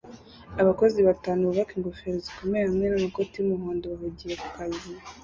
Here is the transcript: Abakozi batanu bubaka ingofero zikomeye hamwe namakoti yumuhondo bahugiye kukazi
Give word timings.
Abakozi 0.61 0.99
batanu 1.07 1.41
bubaka 1.49 1.71
ingofero 1.77 2.17
zikomeye 2.25 2.63
hamwe 2.69 2.85
namakoti 2.87 3.35
yumuhondo 3.37 3.83
bahugiye 3.91 4.33
kukazi 4.41 4.89